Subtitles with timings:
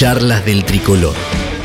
[0.00, 1.14] Charlas del Tricolor,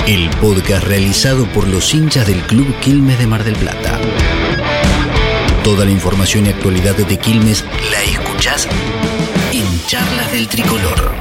[0.07, 3.97] el podcast realizado por los hinchas del Club Quilmes de Mar del Plata.
[5.63, 8.67] Toda la información y actualidad de Quilmes la escuchás
[9.53, 11.13] en Charlas del Tricolor.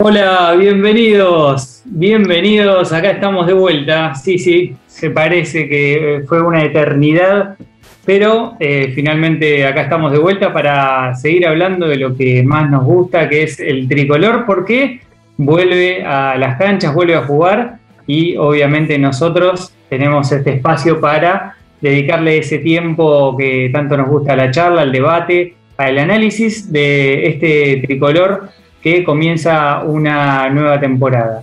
[0.00, 4.14] Hola, bienvenidos, bienvenidos, acá estamos de vuelta.
[4.14, 7.56] Sí, sí, se parece que fue una eternidad,
[8.04, 12.84] pero eh, finalmente acá estamos de vuelta para seguir hablando de lo que más nos
[12.84, 15.00] gusta, que es el tricolor, porque
[15.36, 22.38] vuelve a las canchas, vuelve a jugar y obviamente nosotros tenemos este espacio para dedicarle
[22.38, 27.82] ese tiempo que tanto nos gusta a la charla, al debate, al análisis de este
[27.84, 28.48] tricolor
[28.80, 31.42] que comienza una nueva temporada.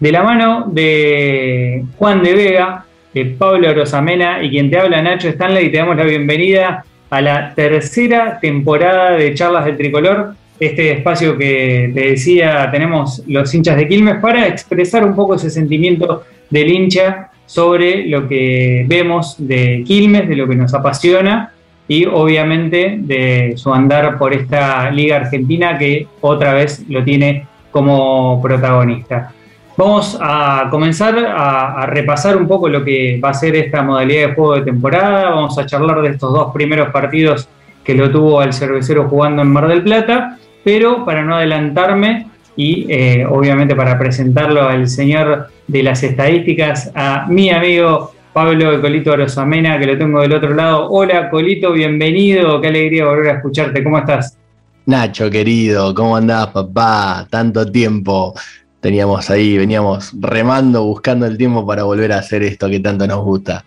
[0.00, 5.28] De la mano de Juan de Vega, de Pablo Rosamena y quien te habla Nacho
[5.28, 10.92] Stanley, y te damos la bienvenida a la tercera temporada de Charlas del Tricolor, este
[10.92, 16.24] espacio que te decía tenemos los hinchas de Quilmes para expresar un poco ese sentimiento
[16.48, 21.52] del hincha sobre lo que vemos de Quilmes, de lo que nos apasiona
[21.88, 28.40] y obviamente de su andar por esta Liga Argentina que otra vez lo tiene como
[28.40, 29.34] protagonista.
[29.80, 34.34] Vamos a comenzar a, repasar un poco lo que va a ser esta modalidad de
[34.34, 35.30] juego de temporada.
[35.30, 37.48] Vamos a charlar de estos dos primeros partidos
[37.82, 42.92] que lo tuvo el cervecero jugando en Mar del Plata, pero para no adelantarme y
[42.92, 49.78] eh, obviamente para presentarlo al señor de las estadísticas, a mi amigo Pablo Colito Rosamena,
[49.78, 50.90] que lo tengo del otro lado.
[50.90, 52.60] Hola, Colito, bienvenido.
[52.60, 53.82] Qué alegría volver a escucharte.
[53.82, 54.36] ¿Cómo estás?
[54.84, 57.26] Nacho, querido, ¿cómo andás, papá?
[57.30, 58.34] Tanto tiempo.
[58.80, 63.22] Teníamos ahí, veníamos remando, buscando el tiempo para volver a hacer esto que tanto nos
[63.22, 63.64] gusta.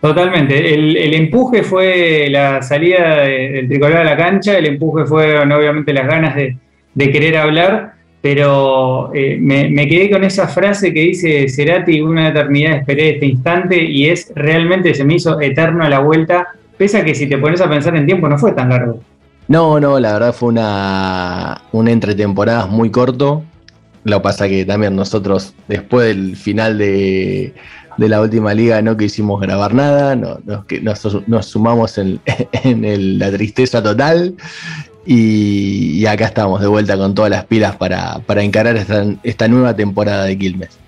[0.00, 0.74] Totalmente.
[0.74, 6.06] El, empuje fue la salida del tricolor a la cancha, el empuje fue obviamente las
[6.06, 6.56] ganas de,
[6.94, 12.76] de querer hablar pero eh, me, quedé con esa frase que dice Cerati, una eternidad
[12.76, 17.04] esperé este instante y es realmente se me hizo eterno a la vuelta, pese a
[17.04, 19.00] que si te pones a pensar en tiempo no fue tan largo.
[19.48, 23.42] No, no, la verdad fue una, una entretemporada muy corto.
[24.04, 27.52] Lo que pasa que también nosotros después del final de,
[27.98, 32.20] la última liga no quisimos grabar nada, no, nos, nos, sumamos en,
[33.18, 34.34] la tristeza total
[35.04, 40.38] y, acá estamos de vuelta con todas las pilas para, encarar esta, nueva temporada de
[40.38, 40.78] Quilmes.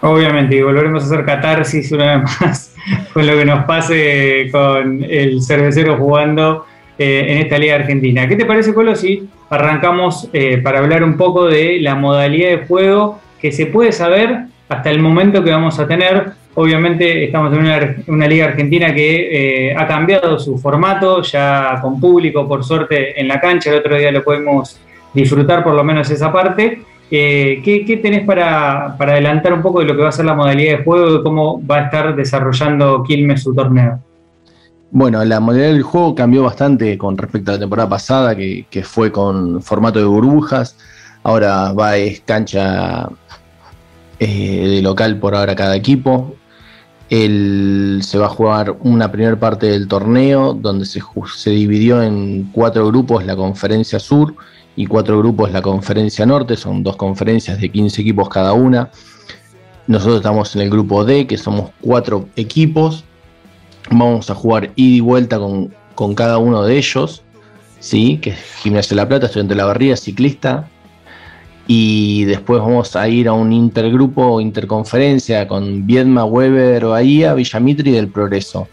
[0.00, 2.74] Obviamente, y volveremos a hacer catarsis una vez más
[3.12, 6.64] con lo que nos pase con el cervecero jugando
[6.98, 8.26] eh, en esta Liga Argentina.
[8.28, 12.66] ¿Qué te parece, Colo, si arrancamos eh, para hablar un poco de la modalidad de
[12.66, 16.32] juego que se puede saber hasta el momento que vamos a tener?
[16.54, 17.60] Obviamente estamos en
[18.08, 23.28] una, liga argentina que eh, ha cambiado su formato, ya con público, por suerte, en
[23.28, 23.70] la cancha.
[23.70, 24.80] El otro día lo podemos
[25.14, 26.82] disfrutar, por lo menos esa parte.
[27.10, 30.78] Eh, ¿qué, tenés para, adelantar un poco de lo que va a ser la modalidad
[30.78, 34.00] de juego y cómo va a estar desarrollando Quilmes su torneo?
[34.90, 39.12] Bueno, la modalidad del juego cambió bastante con respecto a la temporada pasada, que, fue
[39.12, 40.76] con formato de burbujas.
[41.22, 43.08] Ahora va es cancha
[44.18, 46.34] eh, de local por ahora cada equipo.
[47.10, 51.02] Se va a jugar una primera parte del torneo donde se,
[51.36, 54.34] se, dividió en cuatro grupos la conferencia sur
[54.76, 58.90] y cuatro grupos la conferencia norte, son dos conferencias de 15 equipos cada una.
[59.86, 63.04] Nosotros estamos en el grupo D, que somos cuatro equipos.
[63.90, 67.22] Vamos a jugar ida y vuelta con, con cada uno de ellos,
[67.80, 68.18] ¿sí?
[68.18, 70.68] que es Gimnasia de la Plata, Estudiante de la Barría, Ciclista,
[71.66, 77.92] y después vamos a ir a un intergrupo, interconferencia con Viedma, Weber, Bahía, Villamitri y
[77.92, 78.68] del Progreso.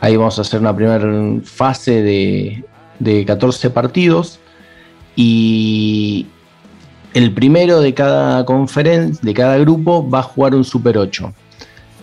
[0.00, 2.64] Ahí vamos a hacer una primera fase de,
[2.98, 4.38] de 14 partidos
[5.16, 6.26] y
[7.14, 11.32] el primero de cada conferencia, de cada grupo, va a jugar un Super 8.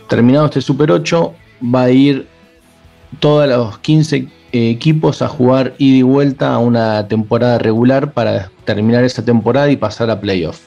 [0.09, 1.33] Terminado este Super 8,
[1.73, 2.27] va a ir
[3.19, 9.03] todos los 15 equipos a jugar ida y vuelta a una temporada regular para terminar
[9.03, 10.61] esa temporada y pasar a playoff.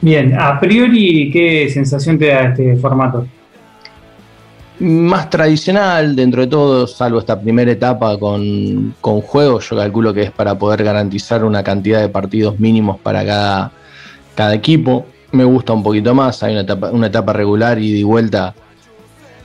[0.00, 3.26] Bien, a priori, ¿qué sensación te da este formato?
[4.80, 10.22] Más tradicional dentro de todo, salvo esta primera etapa con, con juegos, yo calculo que
[10.22, 13.70] es para poder garantizar una cantidad de partidos mínimos para cada,
[14.34, 15.06] cada equipo.
[15.30, 18.54] Me gusta un poquito más, hay una etapa, una etapa regular y de vuelta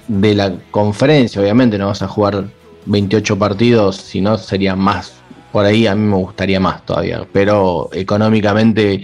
[0.08, 2.46] de la conferencia, obviamente no vas a jugar
[2.86, 5.14] 28 partidos, si no sería más.
[5.52, 9.04] Por ahí a mí me gustaría más todavía, pero económicamente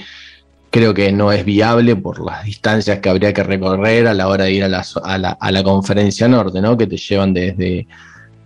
[0.73, 4.45] creo que no es viable por las distancias que habría que recorrer a la hora
[4.45, 6.75] de ir a la, a la, conferencia norte, ¿no?
[6.75, 7.87] Que te llevan desde,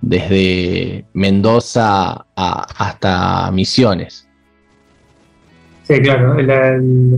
[0.02, 4.27] desde Mendoza hasta Misiones.
[5.88, 6.36] Sí, claro.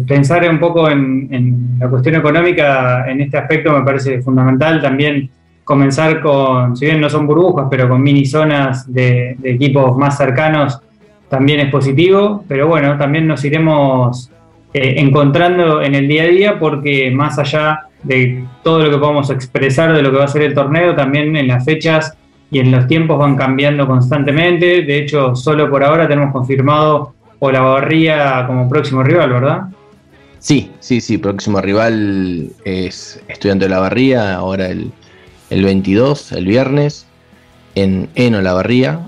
[0.07, 4.79] pensar un poco en, la cuestión económica en este aspecto me parece fundamental.
[4.79, 5.27] También
[5.63, 10.79] comenzar con, si bien no son burbujas, pero con mini zonas de equipos más cercanos
[11.29, 12.45] también es positivo.
[12.47, 14.29] Pero bueno, también nos iremos
[14.71, 19.31] eh, encontrando en el día a día, porque más allá de todo lo que podamos
[19.31, 22.15] expresar de lo que va a ser el torneo, también en las fechas
[22.51, 24.83] y en los tiempos van cambiando constantemente.
[24.83, 29.61] De hecho, solo por ahora tenemos confirmado Olavarría como próximo rival, ¿verdad?
[30.39, 34.91] Sí, sí, sí, próximo rival es Estudiante de la Barría, ahora el,
[35.49, 37.05] el 22, el viernes,
[37.75, 38.99] en, en Olavarría.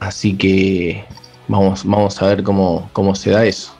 [0.00, 1.04] Así que
[1.46, 3.74] vamos, vamos a ver cómo, cómo se da eso.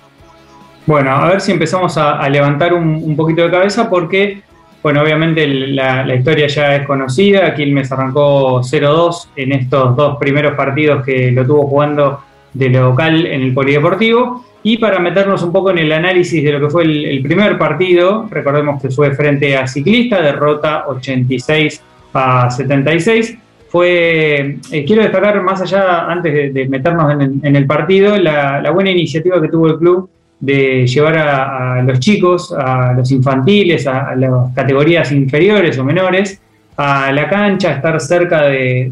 [0.86, 4.42] Bueno, a ver si empezamos a, levantar un, poquito de cabeza porque,
[4.82, 7.54] bueno, obviamente la, historia ya es conocida.
[7.54, 12.20] Quilmes arrancó 0-2 en estos dos primeros partidos que lo tuvo jugando
[12.52, 14.44] de local en el Polideportivo.
[14.62, 18.26] Y para meternos un poco en el análisis de lo que fue el, primer partido,
[18.30, 21.82] recordemos que fue frente a Ciclista, derrota 86
[22.12, 23.38] a 76
[23.70, 29.40] fue, eh, quiero destacar más allá, antes de, meternos en, el partido, la, buena iniciativa
[29.40, 30.10] que tuvo el club
[30.40, 36.40] de llevar a, los chicos, a los infantiles, a, las categorías inferiores o menores,
[36.76, 38.90] a la cancha, estar cerca de,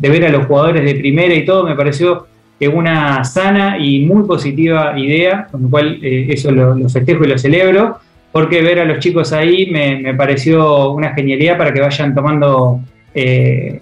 [0.00, 2.26] ver a los jugadores de primera y todo, me pareció
[2.60, 7.38] una sana y muy positiva idea, con lo cual eh, eso lo, festejo y lo
[7.38, 7.98] celebro,
[8.32, 12.80] porque ver a los chicos ahí me, pareció una genialidad para que vayan tomando
[13.14, 13.80] eh,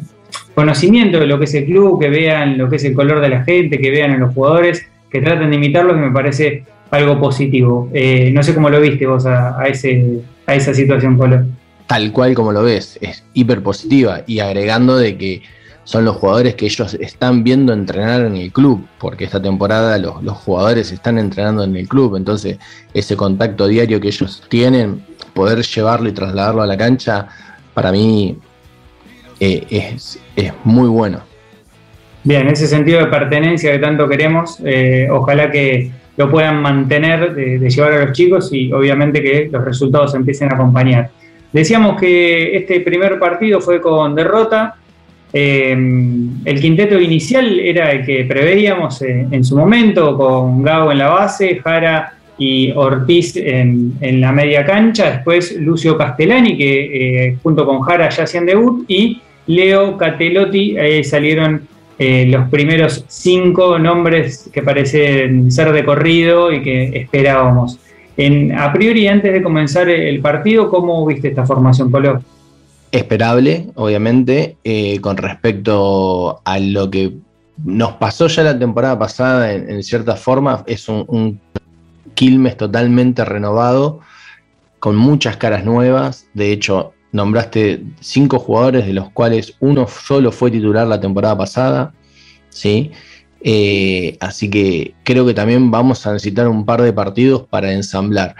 [0.54, 3.28] conocimiento de lo que es el club, que vean lo que es el color de
[3.28, 7.18] la gente, que vean a los jugadores, que traten de imitarlos, y me parece algo
[7.18, 7.88] positivo.
[7.92, 11.44] Eh, no sé cómo lo viste vos a, ese, a esa situación, Polo.
[11.86, 15.42] Tal cual como lo ves, es hiper positiva y agregando de que
[15.84, 20.14] son los jugadores que ellos están viendo entrenar en el club, porque esta temporada los,
[20.38, 22.58] jugadores están entrenando en el club, entonces
[22.94, 27.29] ese contacto diario que ellos tienen, poder llevarlo y trasladarlo a la cancha,
[27.75, 28.38] para mí
[29.40, 31.20] eh, es, es, muy bueno.
[32.25, 37.58] Bien, ese sentido de pertenencia que tanto queremos, eh, ojalá que lo puedan mantener, de,
[37.69, 41.11] llevar a los chicos y obviamente que los resultados empiecen a acompañar.
[41.52, 44.76] Decíamos que este primer partido fue con derrota.
[45.32, 45.73] Eh,
[46.44, 51.61] el quinteto inicial era el que preveíamos en, su momento, con Gago en la base,
[51.62, 55.11] Jara y Ortiz en, la media cancha.
[55.11, 60.76] Después Lucio Castellani, que eh, junto con Jara ya hacían debut, y Leo Catelotti.
[60.76, 61.62] Ahí salieron
[61.99, 67.78] eh, los primeros cinco nombres que parecen ser de corrido y que esperábamos.
[68.17, 72.23] En, a priori, antes de comenzar el partido, ¿cómo viste esta formación, Polo?
[72.92, 77.14] Esperable, obviamente, eh, con respecto a lo que
[77.64, 81.40] nos pasó ya la temporada pasada, en, cierta forma, es un, un
[82.14, 84.00] Quilmes totalmente renovado,
[84.78, 86.26] con muchas caras nuevas.
[86.34, 91.94] De hecho, nombraste cinco jugadores, de los cuales uno solo fue titular la temporada pasada.
[92.48, 92.90] ¿sí?
[93.40, 98.34] Eh, así que creo que también vamos a necesitar un par de partidos para ensamblar.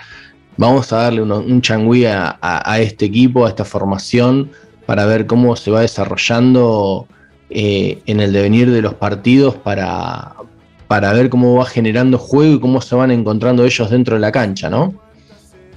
[0.56, 2.38] Vamos a darle un changüí a,
[2.78, 4.50] este equipo, a esta formación,
[4.87, 7.06] para ver cómo se va desarrollando
[7.50, 10.35] eh, en el devenir de los partidos, para,
[10.88, 14.32] para ver cómo va generando juego y cómo se van encontrando ellos dentro de la
[14.32, 14.94] cancha, ¿no?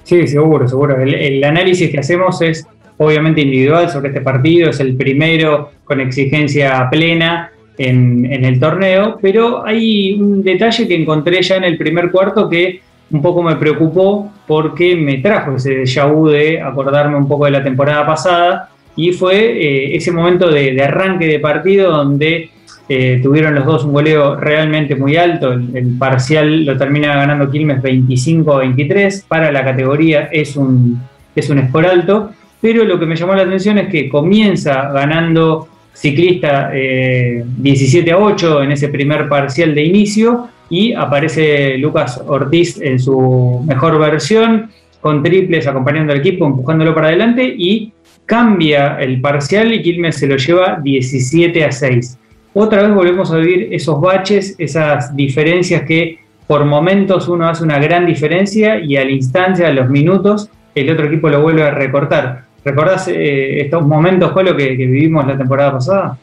[0.04, 1.00] Sí, seguro, seguro.
[1.02, 2.66] el análisis que hacemos es
[2.98, 9.64] obviamente individual sobre este partido, es el primero con exigencia plena en, el torneo, pero
[9.64, 12.80] hay un detalle que encontré ya en el primer cuarto que
[13.10, 17.52] un poco me preocupó porque me trajo ese déjà vu de acordarme un poco de
[17.52, 22.50] la temporada pasada y fue eh, ese momento de, arranque de partido donde
[22.88, 27.82] eh, tuvieron los dos un goleo realmente muy alto, el, parcial lo termina ganando Quilmes
[27.82, 31.00] 25-23, para la categoría es un,
[31.34, 35.68] es un score alto, pero lo que me llamó la atención es que comienza ganando
[35.92, 42.80] ciclista 17 eh, a 8 en ese primer parcial de inicio y aparece Lucas Ortiz
[42.80, 44.70] en su mejor versión,
[45.00, 47.92] con triples acompañando al equipo, empujándolo para adelante y
[48.24, 52.18] cambia el parcial y Quilmes se lo lleva 17 a 6.
[52.54, 57.78] Otra vez volvemos a vivir esos baches, esas diferencias que por momentos uno hace una
[57.78, 62.44] gran diferencia y al instante, a los minutos, el otro equipo lo vuelve a recortar.
[62.64, 66.18] ¿Recordás eh, estos momentos, Polo, que, que vivimos la temporada pasada?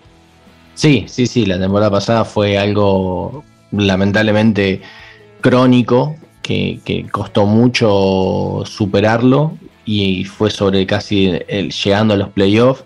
[0.73, 3.43] Sí, sí, sí, la temporada pasada fue algo
[3.73, 4.81] lamentablemente
[5.41, 12.85] crónico que, costó mucho superarlo y fue sobre casi el, llegando a los playoffs.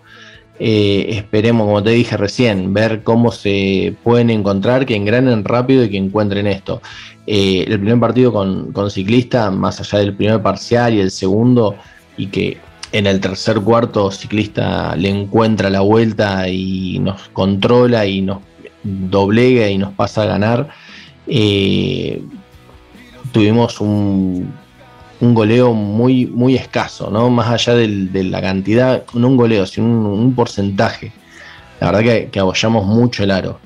[0.59, 5.89] Eh, esperemos, como te dije recién, ver cómo se pueden encontrar, que engranen rápido y
[5.89, 6.81] que encuentren esto.
[7.27, 11.75] Eh, el primer partido con, con, Ciclista, más allá del primer parcial y el segundo,
[12.15, 12.57] y que
[12.91, 18.39] en el tercer cuarto Ciclista le encuentra la vuelta y nos controla y nos
[18.87, 20.69] doblega y nos pasa a ganar.
[21.27, 22.21] Eh,
[23.31, 24.53] tuvimos un,
[25.19, 27.29] un, goleo muy, muy escaso, ¿no?
[27.29, 31.11] Más allá de la cantidad, no un goleo, sino un, porcentaje.
[31.79, 33.59] La verdad que, que, abollamos mucho el aro.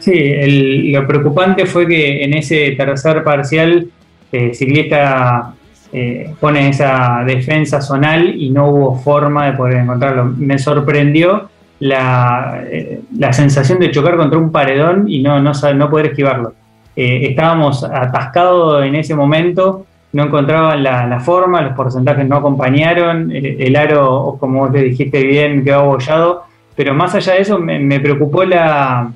[0.00, 3.88] Sí, lo preocupante fue que en ese tercer parcial
[4.32, 5.54] eh, Ciclista
[5.92, 10.24] eh, pone esa defensa zonal y no hubo forma de poder encontrarlo.
[10.24, 11.50] Me sorprendió
[11.80, 16.52] la, eh, la sensación de chocar contra un paredón y no, no, no poder esquivarlo.
[16.94, 23.76] Eh, estábamos atascados en ese momento, no encontraban la, forma, los porcentajes no acompañaron, el,
[23.76, 26.44] aro, como vos le dijiste bien, quedó abollado,
[26.76, 29.10] pero más allá de eso me, preocupó la,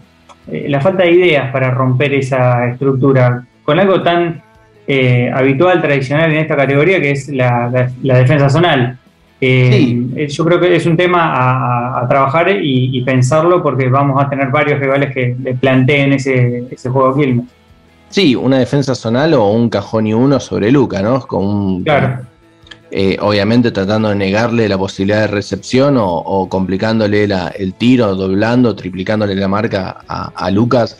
[0.51, 4.43] eh, la, falta de ideas para romper esa estructura, con algo tan
[5.35, 8.99] habitual, tradicional en esta categoría, que es la, defensa zonal.
[9.41, 14.49] Eh, yo creo que es un tema a, trabajar y, pensarlo porque vamos a tener
[14.49, 17.47] varios rivales que le planteen ese, ese juego Quilmes.
[18.09, 21.21] Sí, una defensa zonal o un cajón y uno sobre Luca, ¿no?
[21.21, 22.25] Con claro.
[22.97, 29.35] Eh, obviamente tratando de negarle la posibilidad de recepción o, complicándole el tiro, doblando, triplicándole
[29.35, 30.97] la marca a, Lucas,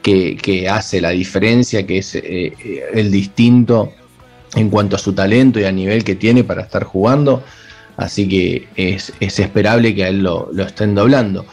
[0.00, 2.54] que, hace la diferencia, que es eh,
[2.94, 3.92] el distinto
[4.54, 7.42] en cuanto a su talento y a nivel que tiene para estar jugando.
[7.96, 11.46] Así que es, esperable que a él lo, estén doblando.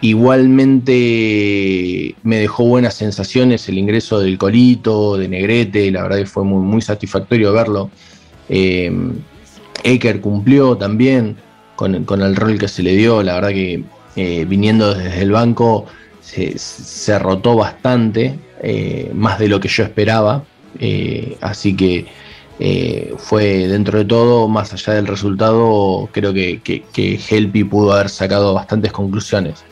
[0.00, 0.94] Igualmente
[2.22, 6.62] me dejó buenas sensaciones el ingreso del Colito, de Negrete, la verdad que fue muy,
[6.62, 7.90] muy satisfactorio verlo.
[8.48, 8.92] Eh,
[9.82, 11.36] Eker cumplió también
[11.74, 13.84] con, el rol que se le dio, la verdad que
[14.16, 15.86] eh, viniendo desde el banco
[16.20, 20.44] se, rotó bastante, eh, más de lo que yo esperaba,
[21.40, 22.06] así que
[22.58, 26.82] eh, fue dentro de todo, más allá del resultado, creo que,
[27.28, 29.64] Helpi pudo haber sacado bastantes conclusiones.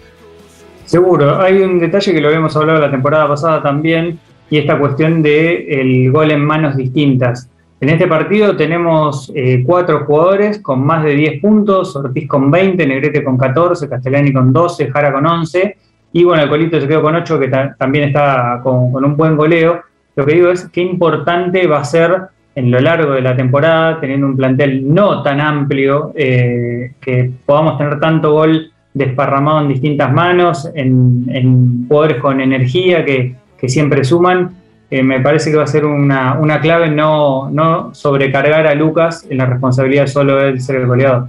[0.85, 4.19] Seguro, hay un detalle que lo habíamos hablado la temporada pasada también,
[4.51, 7.49] y esta cuestión del el gol en manos distintas.
[7.81, 12.87] En este partido tenemos eh, cuatro jugadores con más de 10 puntos, Ortiz con 20,
[12.87, 15.77] Negrete con 14, Castellani con 12, Jara con 11,
[16.13, 17.49] y bueno, el Colito se quedó con 8, que
[17.79, 19.83] también está con, con un buen goleo.
[20.15, 24.01] Lo que digo es qué importante va a ser en lo largo de la temporada,
[24.01, 30.13] teniendo un plantel no tan amplio, eh, que podamos tener tanto gol desparramado en distintas
[30.13, 34.51] manos, en, en jugadores con energía que, siempre suman.
[34.91, 39.47] Eh, me parece que va a ser una, clave no, sobrecargar a Lucas en la
[39.47, 41.29] responsabilidad solo de ser el goleador.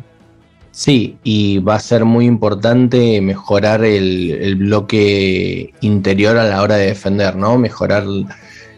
[0.72, 6.75] Sí, y va a ser muy importante mejorar el, el bloque interior a la hora
[6.75, 7.58] de defender, ¿no?
[7.58, 8.03] Mejorar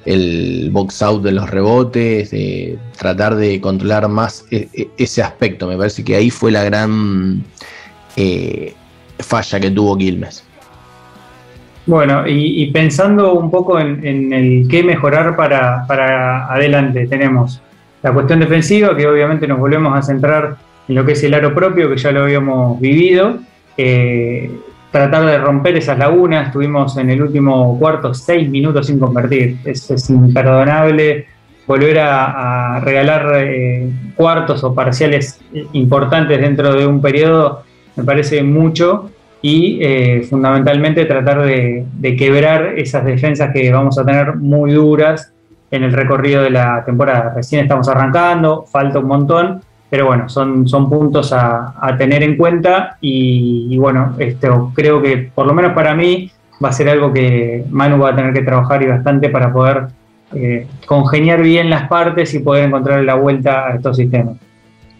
[0.07, 5.67] el box out de los rebotes, de tratar de controlar más e, e, ese aspecto.
[5.67, 7.43] Me parece que ahí fue la gran
[8.15, 8.73] eh,
[9.19, 10.45] falla que tuvo Quilmes.
[11.85, 17.61] Bueno, y, pensando un poco en, el qué mejorar para, para, adelante, tenemos
[18.03, 21.53] la cuestión defensiva, que obviamente nos volvemos a centrar en lo que es el aro
[21.53, 23.39] propio, que ya lo habíamos vivido.
[23.77, 24.51] Eh,
[24.91, 26.51] tratar de romper esas lagunas.
[26.51, 29.57] Tuvimos en el último cuarto seis minutos sin convertir.
[29.65, 31.27] Es, imperdonable
[31.65, 35.41] volver a, regalar eh, cuartos o parciales
[35.73, 37.63] importantes dentro de un periodo.
[37.95, 44.05] Me parece mucho y eh, fundamentalmente tratar de, de, quebrar esas defensas que vamos a
[44.05, 45.33] tener muy duras
[45.69, 47.33] en el recorrido de la temporada.
[47.35, 52.97] Recién estamos arrancando, falta un montón, pero bueno, son, son puntos a, tener en cuenta
[52.99, 56.29] y, bueno, esto creo que por lo menos para mí
[56.63, 59.87] va a ser algo que Manu va a tener que trabajar y bastante para poder
[60.33, 64.35] eh, congeniar bien las partes y poder encontrar la vuelta a estos sistemas.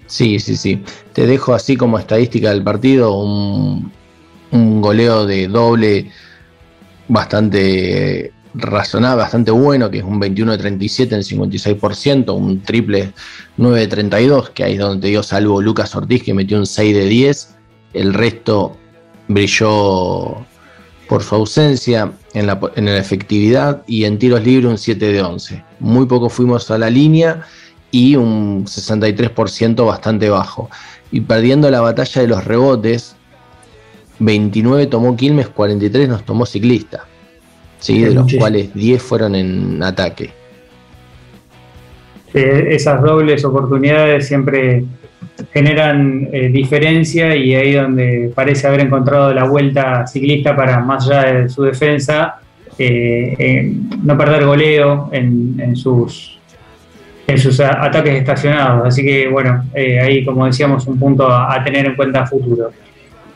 [0.05, 0.81] Sí, sí, sí.
[1.11, 3.91] Te dejo así como estadística del partido un,
[4.51, 6.09] un goleo de doble
[7.09, 13.13] bastante razonable, bastante bueno, que es un 21 de 37 en 56%, un triple
[13.57, 16.95] 9 de 32, que ahí es donde te salvo Lucas Ortiz que metió un 6
[16.95, 17.55] de 10,
[17.93, 18.77] el resto
[19.27, 20.45] brilló
[21.07, 25.21] por su ausencia en la, en la efectividad y en tiros libres un 7 de
[25.21, 25.63] 11.
[25.79, 27.43] Muy poco fuimos a la línea
[27.91, 30.69] y un 63% bastante bajo.
[31.11, 33.15] Y perdiendo la batalla de los rebotes,
[34.19, 37.05] 29 tomó Quilmes, 43 nos tomó Ciclista.
[37.79, 38.01] ¿Sí?
[38.01, 40.31] de los cuales 10 fueron en ataque.
[42.33, 44.83] eh, esas dobles oportunidades siempre
[45.53, 51.33] generan eh, diferencia y ahí donde parece haber encontrado la vuelta ciclista para más allá
[51.33, 52.39] de su defensa,
[54.03, 56.37] no perder goleo en, sus
[57.25, 58.87] en sus ataques estacionados.
[58.87, 62.71] Así que bueno, ahí como decíamos, un punto a, tener en cuenta a futuro.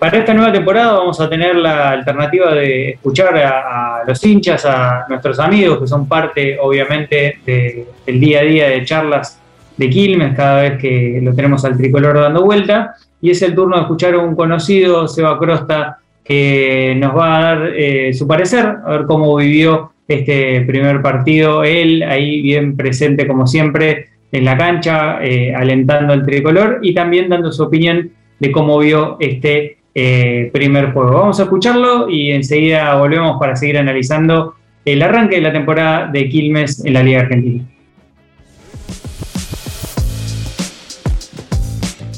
[0.02, 5.06] Para esta nueva temporada vamos a tener la alternativa de escuchar a, los hinchas, a
[5.08, 9.40] nuestros amigos que son parte obviamente del día a día de charlas
[9.78, 12.96] de Quilmes cada vez que lo tenemos al tricolor dando vuelta.
[13.22, 17.42] Y es el turno de escuchar a un conocido, Seba Crosta, que nos va a
[17.44, 21.64] dar eh, su parecer, a ver cómo vivió este primer partido.
[21.64, 27.30] Él ahí bien presente como siempre en la cancha, eh, alentando al tricolor y también
[27.30, 31.12] dando su opinión de cómo vio este eh, primer juego.
[31.12, 34.56] Vamos a escucharlo y enseguida volvemos para seguir analizando
[34.86, 37.64] el arranque de la temporada de Quilmes en la Liga Argentina.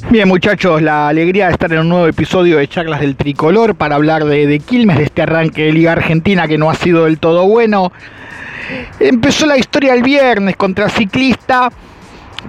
[0.10, 3.96] Bien muchachos, la alegría de estar en un nuevo episodio de Charlas del Tricolor para
[3.96, 7.18] hablar de, de, Quilmes, de este arranque de Liga Argentina que no ha sido del
[7.18, 7.92] todo bueno.
[9.00, 11.72] Empezó la historia el viernes contra Ciclista.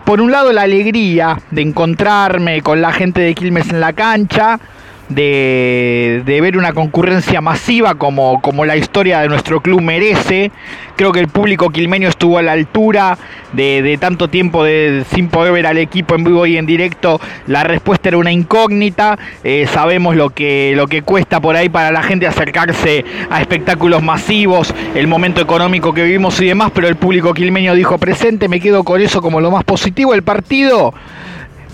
[0.04, 4.60] Por un lado la alegría de encontrarme con la gente de Quilmes en la cancha
[5.08, 10.50] de, ver una concurrencia masiva como, como, la historia de nuestro club merece.
[10.96, 13.18] Creo que el público quilmeño estuvo a la altura
[13.52, 17.20] de, tanto tiempo de, sin poder ver al equipo en vivo y en directo.
[17.46, 19.18] La respuesta era una incógnita.
[19.42, 24.02] Eh, sabemos lo que, lo que cuesta por ahí para la gente acercarse a espectáculos
[24.02, 28.60] masivos, el momento económico que vivimos y demás, pero el público quilmeño dijo presente, me
[28.60, 30.14] quedo con eso como lo más positivo.
[30.14, 30.94] El partido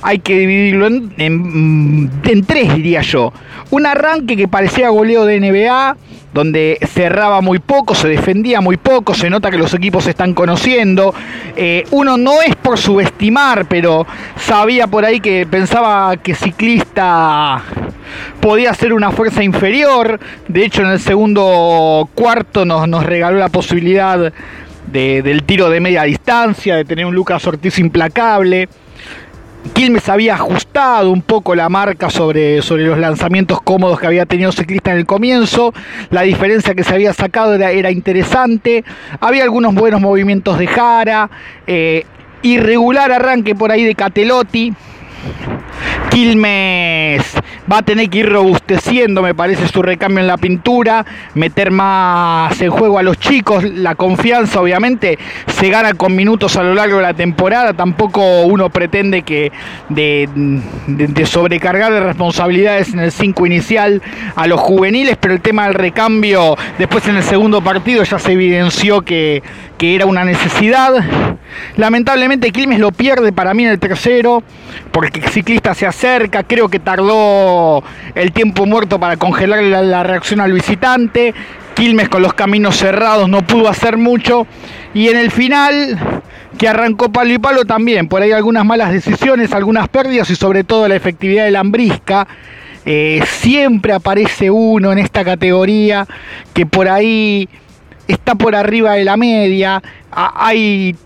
[0.03, 3.33] hay que dividirlo en, tres, diría yo.
[3.71, 5.97] Un arranque que parecía goleo de NBA,
[6.33, 10.35] donde cerraba muy poco, se defendía muy poco, se nota que los equipos se están
[10.35, 11.15] conociendo.
[11.57, 17.63] Eh, uno no es por subestimar, pero sabía por ahí que pensaba que ciclista
[18.41, 20.19] podía ser una fuerza inferior.
[20.49, 24.33] De hecho, en el segundo cuarto nos, nos regaló la posibilidad
[24.91, 28.69] del tiro de media distancia, de tener un Lucas Ortiz implacable.
[29.75, 34.53] Quilmes había ajustado un poco la marca sobre, sobre los lanzamientos cómodos que había tenido
[34.53, 35.73] Ciclista en el comienzo.
[36.11, 38.85] La diferencia que se había sacado era, interesante.
[39.21, 41.31] Había algunos buenos movimientos de Jara.
[41.67, 42.05] Eh,
[42.43, 44.73] irregular arranque por ahí de Catelotti.
[46.11, 47.25] Quilmes
[47.71, 52.61] va a tener que ir robusteciendo, me parece, su recambio en la pintura, meter más
[52.61, 56.97] en juego a los chicos, la confianza obviamente se gana con minutos a lo largo
[56.97, 59.53] de la temporada, tampoco uno pretende que
[59.89, 60.29] de,
[61.27, 64.03] sobrecargar de responsabilidades en el 5 inicial
[64.35, 68.33] a los juveniles, pero el tema del recambio después en el segundo partido ya se
[68.33, 69.43] evidenció que,
[69.79, 70.93] que era una necesidad.
[71.77, 74.43] Lamentablemente Quilmes lo pierde para mí en el tercero,
[74.93, 77.83] porque el ciclista se acerca, creo que tardó
[78.15, 81.35] el tiempo muerto para congelar la, reacción al visitante.
[81.75, 84.47] Quilmes con los caminos cerrados no pudo hacer mucho.
[84.93, 86.23] Y en el final,
[86.59, 90.65] que arrancó palo y palo también, por ahí algunas malas decisiones, algunas pérdidas y sobre
[90.65, 92.27] todo la efectividad de la ambrisca.
[92.87, 96.07] Eh, siempre aparece uno en esta categoría
[96.55, 97.49] que por ahí
[98.09, 99.83] está por arriba de la media.
[100.11, 100.97] Hay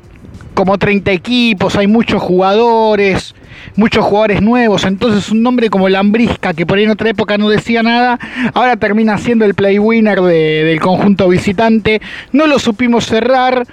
[0.55, 3.35] como 30 equipos, hay muchos jugadores,
[3.77, 7.49] muchos jugadores nuevos, entonces un nombre como Lambrisca, que por ahí en otra época no
[7.49, 8.19] decía nada,
[8.53, 12.01] ahora termina siendo el play winner del conjunto visitante,
[12.33, 13.67] no lo supimos cerrar,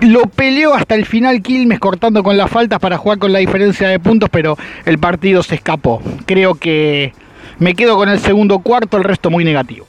[0.00, 3.88] lo peleó hasta el final Quilmes cortando con las faltas para jugar con la diferencia
[3.88, 6.00] de puntos, pero el partido se escapó.
[6.24, 7.12] Creo que
[7.58, 9.87] me quedo con el segundo cuarto, el resto muy negativo.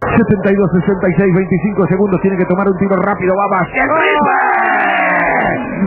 [0.00, 2.20] 72, 66, 25 segundos.
[2.20, 3.34] Tiene que tomar un tiro rápido.
[3.34, 3.86] Va ¡Triple!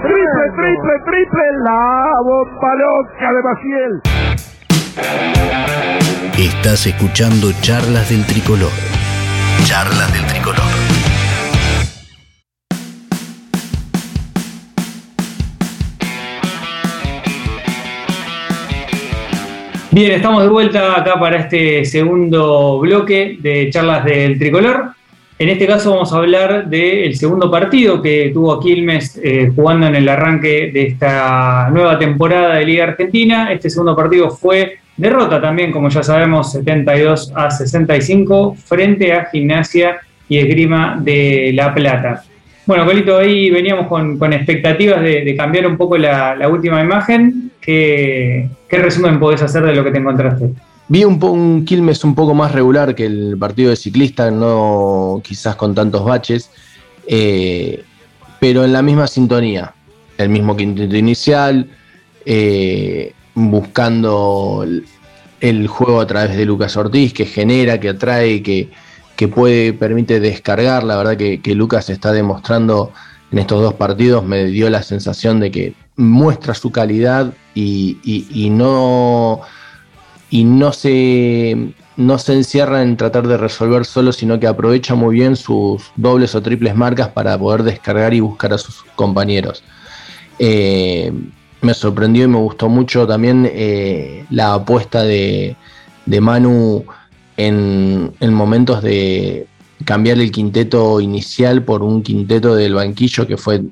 [0.01, 1.43] ¡Triple, triple, triple!
[1.63, 4.01] La bomba loca de Maciel.
[6.37, 8.71] Estás escuchando Charlas del Tricolor.
[9.65, 10.98] Charlas del Tricolor.
[19.91, 24.91] Bien, estamos de vuelta acá para este segundo bloque de charlas del tricolor.
[25.39, 29.95] En este caso vamos a hablar del segundo partido que tuvo Quilmes eh, jugando en
[29.95, 33.51] el arranque de esta nueva temporada de Liga Argentina.
[33.51, 40.01] Este segundo partido fue derrota también, como ya sabemos, 72 a 65 frente a Gimnasia
[40.27, 42.23] y Esgrima de La Plata.
[42.69, 47.49] Bueno, Colito, ahí veníamos con, expectativas de, cambiar un poco la, última imagen.
[47.59, 50.51] ¿Qué, resumen podés hacer de lo que te encontraste?
[50.87, 55.55] Vi un, un Quilmes un poco más regular que el partido de ciclista, no quizás
[55.55, 56.51] con tantos baches,
[57.07, 57.83] eh,
[58.39, 59.73] pero en la misma sintonía.
[60.19, 61.67] El mismo quinteto inicial,
[62.23, 64.63] eh, buscando
[65.41, 68.69] el, juego a través de Lucas Ortiz, que genera, que atrae, que,
[69.19, 70.85] que puede, permite descargar.
[70.85, 72.93] La verdad que, Lucas está demostrando
[73.31, 79.41] en estos dos partidos, me dio la sensación de que muestra su calidad y no
[80.29, 85.15] y no se, no se encierra en tratar de resolver solo, sino que aprovecha muy
[85.15, 89.63] bien sus dobles o triples marcas para poder descargar y buscar a sus compañeros.
[90.37, 91.11] Eh,
[91.61, 95.57] me sorprendió y me gustó mucho también eh, la apuesta de,
[96.05, 96.85] de Manu
[97.39, 99.47] en, en, momentos de
[99.85, 103.63] cambiar el quinteto inicial por un quinteto del banquillo que fue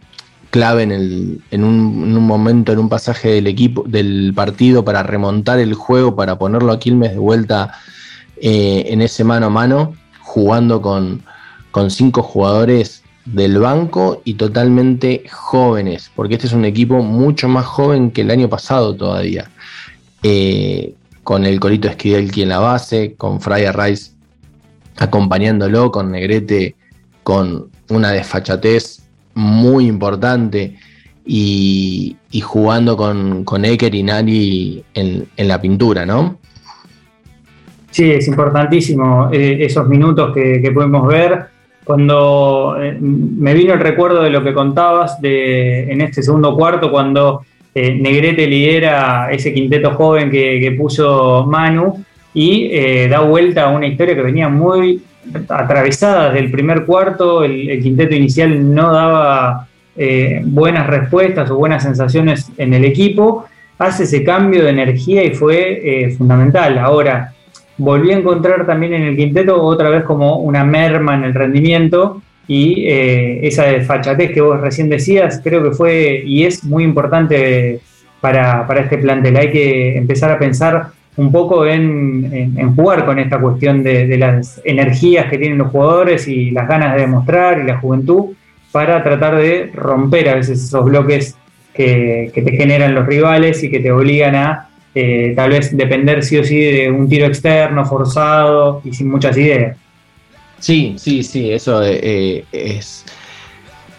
[0.51, 5.59] clave en, el, en, un, momento, en un pasaje del equipo, del partido para remontar
[5.59, 7.73] el juego, para ponerlo a Quilmes de vuelta
[8.37, 11.23] eh, en ese mano a mano, jugando con,
[11.89, 18.09] cinco jugadores del banco y totalmente jóvenes, porque este es un equipo mucho más joven
[18.09, 19.51] que el año pasado todavía.
[20.23, 20.95] Eh,
[21.27, 24.13] con el Corito Esquidelki en la base, con Fryer Rice
[24.97, 26.77] acompañándolo, con Negrete
[27.21, 30.77] con una desfachatez muy importante
[31.25, 36.37] y, jugando con, con Eker y Nari en, la pintura, ¿no?
[37.91, 41.47] Sí, es importantísimo eh, esos minutos que, podemos ver.
[41.83, 46.89] Cuando eh, me vino el recuerdo de lo que contabas de, en este segundo cuarto,
[46.89, 47.41] cuando
[47.77, 54.15] eh, Negrete lidera ese quinteto joven que, puso Manu y da vuelta a una historia
[54.15, 55.01] que venía muy
[55.49, 62.51] atravesadas del primer cuarto, el, quinteto inicial no daba eh, buenas respuestas o buenas sensaciones
[62.57, 63.45] en el equipo,
[63.77, 66.77] hace ese cambio de energía y fue eh, fundamental.
[66.77, 67.33] Ahora,
[67.77, 72.21] volví a encontrar también en el quinteto otra vez como una merma en el rendimiento
[72.47, 77.79] y eh, esa desfachatez que vos recién decías, creo que fue y es muy importante
[78.21, 79.35] para, para este plantel.
[79.37, 85.29] Hay que empezar a pensar un poco en, jugar con esta cuestión de, las energías
[85.29, 88.35] que tienen los jugadores y las ganas de demostrar y la juventud
[88.71, 91.35] para tratar de romper a veces esos bloques
[91.73, 96.37] que, te generan los rivales y que te obligan a eh, tal vez depender sí
[96.37, 99.77] o sí de un tiro externo, forzado y sin muchas ideas.
[100.59, 103.05] Sí, sí, sí, eso eh, es,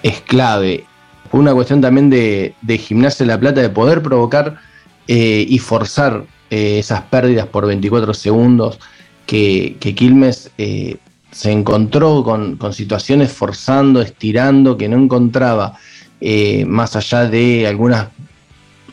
[0.02, 0.84] es clave.
[1.32, 4.58] Una cuestión también de, de Gimnasia de la Plata, de poder provocar
[5.06, 8.78] eh, y forzar eh, esas pérdidas por 24 segundos,
[9.26, 10.96] que, Quilmes eh,
[11.30, 15.78] se encontró con, situaciones forzando, estirando, que no encontraba,
[16.22, 18.08] eh, más allá de algunas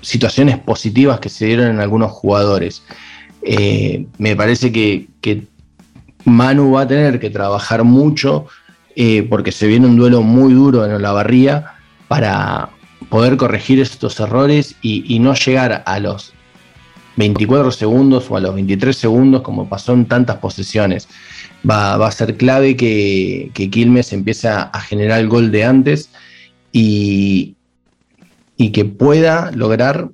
[0.02, 2.84] situaciones positivas que se dieron en algunos jugadores.
[4.18, 5.08] me parece que,
[6.26, 8.48] Manu va a tener que trabajar mucho
[9.30, 11.74] porque se viene un duelo muy duro en Olavarría
[12.08, 12.70] para
[13.10, 16.34] poder corregir estos errores y no llegar a los
[17.18, 21.08] 24 segundos o a los 23 segundos, como pasó en tantas posesiones.
[21.70, 26.10] Va, a ser clave que, Quilmes empiece a generar el gol de antes
[26.72, 27.56] y,
[28.58, 30.10] y que pueda lograr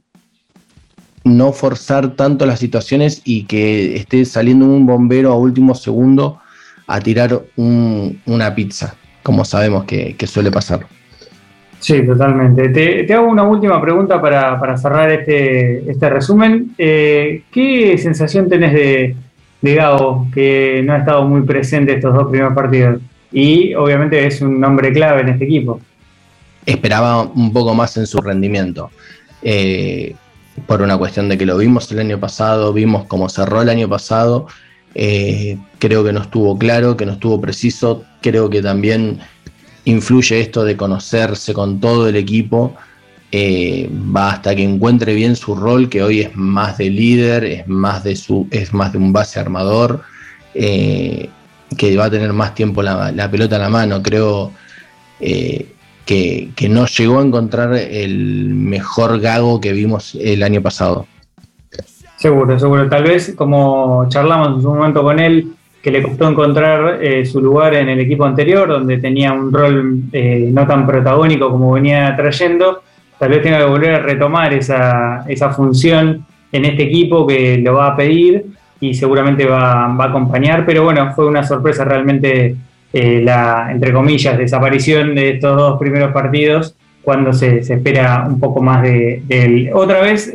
[1.23, 6.39] no forzar tanto las situaciones y que esté saliendo un bombero a último segundo
[6.88, 10.86] a tirar una pizza, como sabemos que suele pasar.
[11.81, 12.69] Sí, totalmente.
[12.69, 16.75] Te, hago una última pregunta para, cerrar este, este resumen.
[16.77, 19.15] Eh, ¿Qué sensación tenés de,
[19.62, 23.01] de Gabo, que no ha estado muy presente estos dos primeros partidos?
[23.31, 25.81] Y obviamente es un nombre clave en este equipo.
[26.67, 28.91] Esperaba un poco más en su rendimiento.
[29.41, 30.13] Eh,
[30.67, 33.89] por una cuestión de que lo vimos el año pasado, vimos cómo cerró el año
[33.89, 34.47] pasado.
[34.93, 38.04] Eh, creo que no estuvo claro, que no estuvo preciso.
[38.21, 39.19] Creo que también
[39.86, 42.76] influye esto de conocerse con todo el equipo.
[43.32, 47.67] Eh, va hasta que encuentre bien su rol, que hoy es más de líder, es
[47.67, 50.04] más de, su, es más de un base armador,
[50.54, 51.30] eh,
[51.78, 54.04] que va a tener más tiempo la, pelota en la mano.
[54.04, 54.52] Creo
[56.12, 61.08] que, que, no llegó a encontrar el mejor gago que vimos el año pasado.
[62.17, 62.89] Seguro, seguro.
[62.89, 67.39] Tal vez, como charlamos en su momento con él, que le costó encontrar eh, su
[67.39, 72.13] lugar en el equipo anterior, donde tenía un rol eh, no tan protagónico como venía
[72.17, 72.84] trayendo,
[73.17, 77.76] tal vez tenga que volver a retomar esa, esa función en este equipo que lo
[77.76, 78.47] va a pedir
[78.82, 82.58] y seguramente va, va a acompañar, pero bueno, fue una sorpresa realmente
[82.93, 88.62] eh, la, entre comillas, desaparición de estos dos primeros partidos cuando se, espera un poco
[88.62, 89.71] más de, él.
[89.73, 90.32] Otra vez,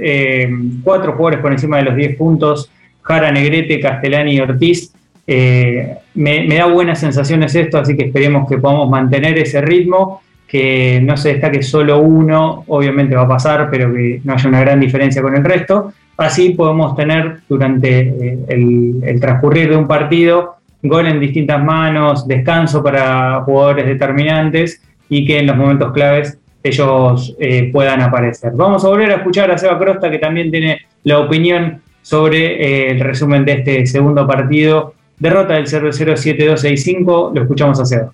[0.83, 2.71] cuatro jugadores por encima de los 10 puntos
[3.07, 4.93] Jara, Negrete, Castellani y Ortiz.
[5.29, 11.01] Eh, me, da buenas sensaciones esto, así que esperemos que podamos mantener ese ritmo, que
[11.03, 14.81] no se destaque solo uno, obviamente va a pasar, pero que no haya una gran
[14.81, 15.93] diferencia con el resto.
[16.17, 20.57] Así podemos tener durante eh, el, transcurrir de un partido
[20.89, 27.37] gol en distintas manos, descanso para jugadores determinantes y que en los momentos claves ellos
[27.39, 28.53] eh, puedan aparecer.
[28.55, 33.01] Vamos a volver a escuchar a Seba Crosta, que también tiene la opinión sobre el
[33.01, 38.13] resumen de este segundo partido Derrota del 007265, lo escuchamos a Seba.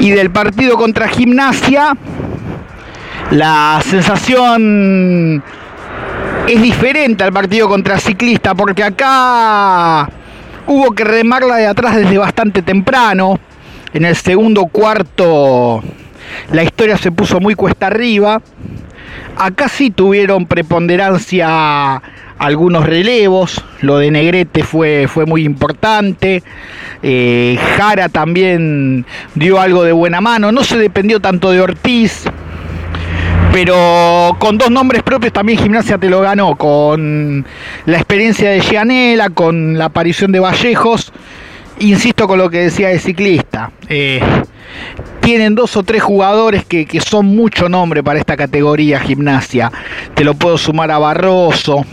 [0.00, 1.96] Y del partido contra Gimnasia,
[3.30, 5.42] la sensación
[6.52, 10.08] es diferente al partido contra Ciclista, porque acá
[10.66, 13.38] hubo que remarla de atrás desde bastante temprano.
[13.94, 15.80] En el segundo cuarto
[16.52, 18.42] la historia se puso muy cuesta arriba.
[19.36, 22.02] Acá sí tuvieron preponderancia
[22.38, 26.42] algunos relevos, lo de Negrete fue, fue muy importante,
[27.02, 32.24] eh, Jara también dio algo de buena mano, no se dependió tanto de Ortiz,
[33.62, 37.44] pero con dos nombres propios también Gimnasia te lo ganó, con
[37.84, 41.12] la experiencia de Gianella, con la aparición de Vallejos,
[41.78, 43.70] insisto con lo que decía de ciclista.
[43.90, 44.18] Eh,
[45.20, 49.70] tienen dos o tres jugadores que, son mucho nombre para esta categoría gimnasia.
[50.14, 51.84] Te lo puedo sumar a Barroso,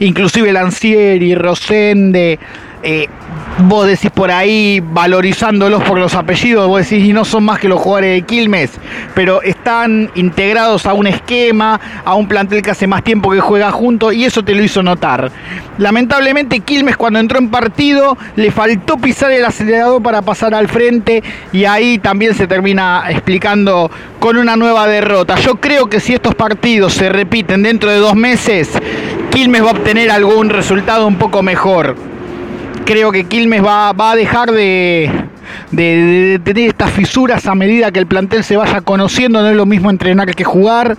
[0.00, 2.38] inclusive Lancieri, Rosende,
[2.84, 3.08] eh,
[3.60, 7.68] vos decís por ahí, valorizándolos por los apellidos, vos decís, y no son más que
[7.68, 8.72] los jugadores de Quilmes,
[9.14, 13.70] pero están integrados a un esquema, a un plantel que hace más tiempo que juega
[13.72, 15.30] junto, y eso te lo hizo notar.
[15.78, 21.22] Lamentablemente, Quilmes cuando entró en partido, le faltó pisar el acelerador para pasar al frente,
[21.52, 25.36] y ahí también se termina explicando con una nueva derrota.
[25.36, 28.70] Yo creo que si estos partidos se repiten dentro de dos meses,
[29.30, 32.13] Quilmes va a obtener algún resultado un poco mejor
[32.84, 35.10] creo que Quilmes va, a dejar de,
[35.70, 39.90] tener estas fisuras a medida que el plantel se vaya conociendo, no es lo mismo
[39.90, 40.96] entrenar que jugar.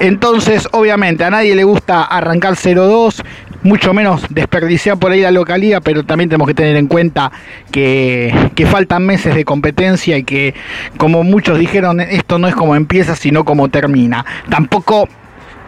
[0.00, 3.22] Entonces, obviamente, a nadie le gusta arrancar 0-2,
[3.62, 7.30] mucho menos desperdiciar por ahí la localidad, pero también tenemos que tener en cuenta
[7.70, 10.54] que, que, faltan meses de competencia y que,
[10.96, 14.24] como muchos dijeron, esto no es como empieza, sino como termina.
[14.50, 15.08] Tampoco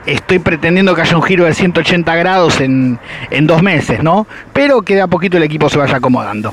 [0.06, 2.98] estoy pretendiendo que haya un giro de 180 grados en,
[3.30, 4.26] en dos meses, ¿no?
[4.52, 6.52] Pero que de a poquito el equipo se vaya acomodando.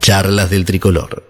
[0.00, 1.24] Charlas del tricolor.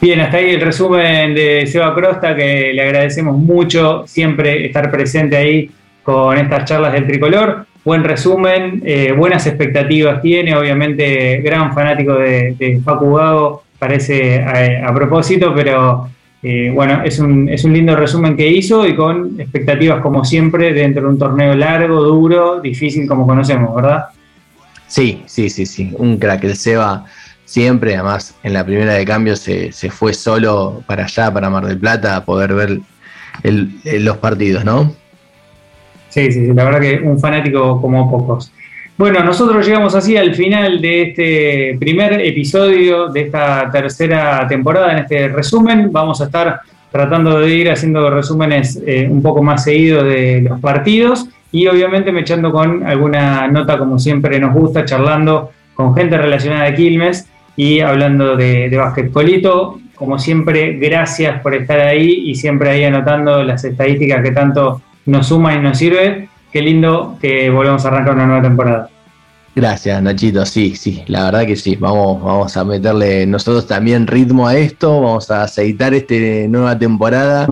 [0.00, 5.36] Bien, hasta ahí el resumen de Seba Crosta, que le agradecemos mucho siempre estar presente
[5.36, 5.70] ahí
[6.04, 12.80] con estas charlas del tricolor buen resumen, eh, buenas expectativas tiene, obviamente gran fanático de,
[12.84, 16.08] Facu Gago, parece a, propósito, pero
[16.42, 20.72] eh, bueno, es un, es un lindo resumen que hizo y con expectativas como siempre
[20.72, 24.06] dentro de un torneo largo, duro, difícil como conocemos, ¿verdad?
[24.88, 27.04] Sí, sí, sí, sí, un crack, el Seba
[27.44, 31.78] siempre, además en la primera de cambio se, fue solo para allá, para Mar del
[31.78, 32.80] Plata, a poder ver
[33.44, 34.92] los partidos, ¿no?
[36.16, 38.50] Sí, sí, la verdad que un fanático como pocos.
[38.96, 44.98] Bueno, nosotros llegamos así al final de este primer episodio de esta tercera temporada en
[45.00, 45.92] este resumen.
[45.92, 50.58] Vamos a estar tratando de ir haciendo resúmenes eh, un poco más seguidos de los
[50.58, 56.16] partidos y obviamente me echando con alguna nota como siempre nos gusta, charlando con gente
[56.16, 59.80] relacionada a Quilmes y hablando de, de basquetbolito.
[59.94, 65.28] Como siempre, gracias por estar ahí y siempre ahí anotando las estadísticas que tanto nos
[65.28, 66.28] suma y nos sirve.
[66.52, 68.88] Qué lindo que volvamos a arrancar una nueva temporada.
[69.54, 70.44] Gracias, Nachito.
[70.44, 71.76] Sí, sí, la verdad que sí.
[71.76, 75.00] Vamos, vamos a meterle nosotros también ritmo a esto.
[75.00, 76.14] Vamos a aceitar esta
[76.48, 77.48] nueva temporada,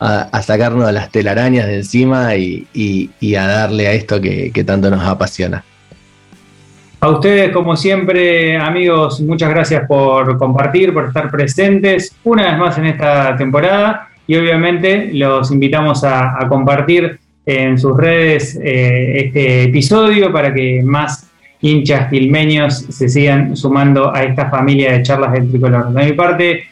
[0.00, 5.04] a, sacarnos las telarañas de encima y, a darle a esto que, que tanto nos
[5.04, 5.62] apasiona.
[7.00, 12.78] A ustedes, como siempre, amigos, muchas gracias por compartir, por estar presentes una vez más
[12.78, 20.32] en esta temporada y obviamente los invitamos a, compartir en sus redes eh, este episodio
[20.32, 21.28] para que más
[21.60, 25.92] hinchas quilmeños se sigan sumando a esta familia de charlas del tricolor.
[25.92, 26.64] De mi parte,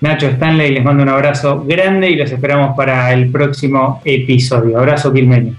[0.00, 4.78] Nacho Stanley, les mando un abrazo grande y los esperamos para el próximo episodio.
[4.78, 5.54] Abrazo quilmeño.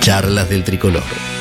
[0.00, 1.31] Charlas del tricolor